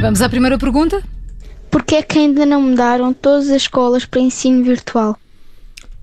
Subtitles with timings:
[0.00, 1.02] Vamos à primeira pergunta?
[1.70, 5.14] Porquê é que ainda não mudaram todas as escolas para ensino virtual?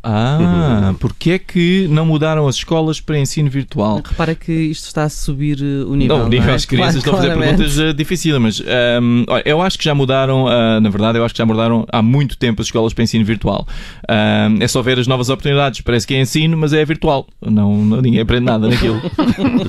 [0.09, 4.01] Ah, porque é que não mudaram as escolas para ensino virtual?
[4.05, 6.19] Repara que isto está a subir uh, o nível.
[6.19, 6.55] Não, o nível é?
[6.55, 9.93] às crianças estão a fazer perguntas uh, difíceis, mas um, olha, eu acho que já
[9.93, 13.03] mudaram, uh, na verdade, eu acho que já mudaram há muito tempo as escolas para
[13.03, 13.67] ensino virtual.
[14.09, 15.81] Um, é só ver as novas oportunidades.
[15.81, 17.27] Parece que é ensino, mas é virtual.
[17.41, 19.01] Não, não- ninguém aprende nada naquilo.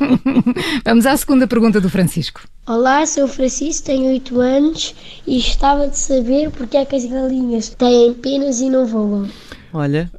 [0.87, 2.43] Vamos à segunda pergunta do Francisco.
[2.65, 4.95] Olá, sou o Francisco, tenho 8 anos
[5.27, 9.27] e gostava de saber porque é que as galinhas têm penas e não voam.
[9.73, 10.11] Olha,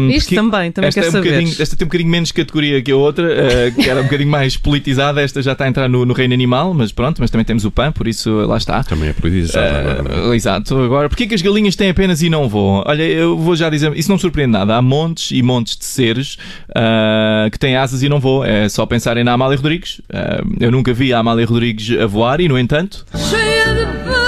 [0.00, 1.28] Um, isto também, também esta, quer é um saber.
[1.30, 4.30] bocadinho, esta tem um bocadinho menos categoria que a outra, uh, que era um bocadinho
[4.30, 5.20] mais politizada.
[5.20, 7.70] Esta já está a entrar no, no reino animal, mas pronto, mas também temos o
[7.70, 8.82] PAN, por isso lá está.
[8.84, 10.02] Também é politizado agora.
[10.02, 10.28] não é?
[10.28, 10.76] Uh, exato.
[10.78, 12.82] Agora, porquê que as galinhas têm apenas e não voam?
[12.86, 14.76] Olha, eu vou já dizer, isso não surpreende nada.
[14.76, 16.34] Há montes e montes de seres
[16.70, 18.44] uh, que têm asas e não voam.
[18.44, 20.00] É só pensarem na Amália Rodrigues.
[20.10, 23.04] Uh, eu nunca vi a Amália Rodrigues a voar e, no entanto.
[23.14, 24.25] Aí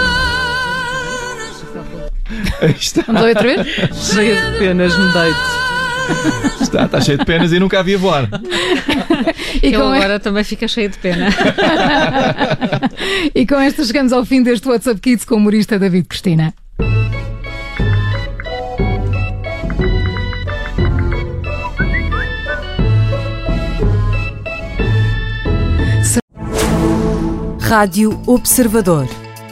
[2.76, 3.66] está, Vamos lá outra vez?
[3.96, 6.62] Cheia de penas, me deito.
[6.62, 8.28] está, está cheio de penas e nunca a vi a voar.
[9.62, 11.28] E agora também fica cheio de pena.
[13.34, 16.54] e com esta chegamos ao fim deste WhatsApp Kids com o humorista David Cristina.
[27.68, 29.27] Rádio Observador.